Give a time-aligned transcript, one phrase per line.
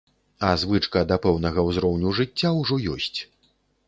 [0.45, 3.19] А звычка да пэўнага ўзроўню жыцця ўжо ёсць.